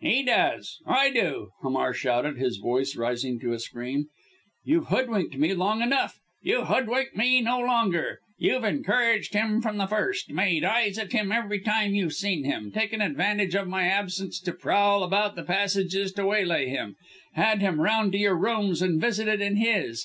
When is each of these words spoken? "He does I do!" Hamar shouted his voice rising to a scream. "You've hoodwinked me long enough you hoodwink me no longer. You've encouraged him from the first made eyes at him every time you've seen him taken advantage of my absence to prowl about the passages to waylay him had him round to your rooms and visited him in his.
"He 0.00 0.22
does 0.22 0.78
I 0.86 1.10
do!" 1.10 1.50
Hamar 1.60 1.92
shouted 1.92 2.38
his 2.38 2.56
voice 2.56 2.96
rising 2.96 3.38
to 3.40 3.52
a 3.52 3.58
scream. 3.58 4.06
"You've 4.64 4.86
hoodwinked 4.86 5.36
me 5.36 5.52
long 5.52 5.82
enough 5.82 6.20
you 6.40 6.62
hoodwink 6.64 7.14
me 7.14 7.42
no 7.42 7.58
longer. 7.58 8.18
You've 8.38 8.64
encouraged 8.64 9.34
him 9.34 9.60
from 9.60 9.76
the 9.76 9.86
first 9.86 10.30
made 10.30 10.64
eyes 10.64 10.96
at 10.96 11.12
him 11.12 11.30
every 11.30 11.60
time 11.60 11.94
you've 11.94 12.14
seen 12.14 12.44
him 12.44 12.72
taken 12.72 13.02
advantage 13.02 13.54
of 13.54 13.68
my 13.68 13.86
absence 13.86 14.40
to 14.40 14.54
prowl 14.54 15.02
about 15.02 15.36
the 15.36 15.42
passages 15.44 16.12
to 16.12 16.24
waylay 16.24 16.66
him 16.66 16.96
had 17.34 17.60
him 17.60 17.78
round 17.78 18.12
to 18.12 18.18
your 18.18 18.38
rooms 18.38 18.80
and 18.80 19.02
visited 19.02 19.42
him 19.42 19.52
in 19.52 19.56
his. 19.56 20.02